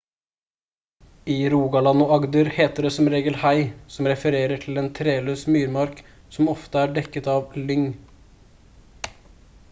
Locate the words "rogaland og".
1.53-2.13